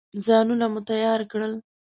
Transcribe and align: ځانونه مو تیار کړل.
ځانونه 0.25 0.65
مو 0.73 0.79
تیار 0.89 1.21
کړل. 1.31 1.53